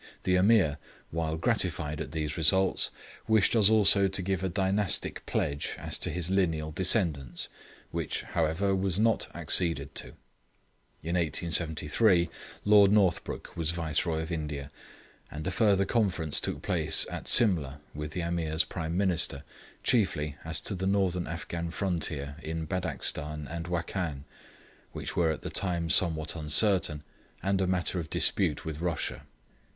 The 0.23 0.35
Ameer, 0.35 0.79
while 1.11 1.37
gratified 1.37 2.01
at 2.01 2.11
these 2.11 2.35
results, 2.35 2.89
wished 3.27 3.55
us 3.55 3.69
also 3.69 4.07
to 4.07 4.21
give 4.23 4.43
a 4.43 4.49
dynastic 4.49 5.23
pledge 5.27 5.75
as 5.77 5.99
to 5.99 6.09
his 6.09 6.31
lineal 6.31 6.71
descendants, 6.71 7.49
which, 7.91 8.23
however, 8.23 8.73
was 8.75 8.97
not 8.97 9.27
acceded 9.35 9.93
to. 9.93 10.13
In 11.03 11.13
1873 11.15 12.31
Lord 12.65 12.91
Northbrook 12.91 13.55
was 13.55 13.69
Viceroy 13.69 14.23
of 14.23 14.31
India, 14.31 14.71
and 15.29 15.45
a 15.45 15.51
further 15.51 15.85
conference 15.85 16.39
took 16.39 16.63
place 16.63 17.05
at 17.11 17.27
Simla 17.27 17.79
with 17.93 18.13
the 18.13 18.23
Ameer's 18.23 18.63
Prime 18.63 18.97
Minister, 18.97 19.43
chiefly 19.83 20.35
as 20.43 20.59
to 20.61 20.73
the 20.73 20.87
northern 20.87 21.27
Afghan 21.27 21.69
frontier 21.69 22.37
in 22.41 22.65
Badakshan 22.65 23.45
and 23.47 23.67
Wakkan, 23.67 24.23
which 24.93 25.15
were 25.15 25.29
at 25.29 25.43
the 25.43 25.51
time 25.51 25.91
somewhat 25.91 26.35
uncertain, 26.35 27.03
and 27.43 27.61
a 27.61 27.67
matter 27.67 27.99
of 27.99 28.09
dispute 28.09 28.65
with 28.65 28.81
Russia. 28.81 29.27